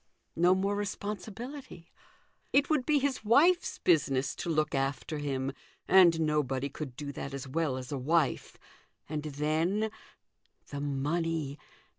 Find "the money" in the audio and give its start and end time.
10.69-11.59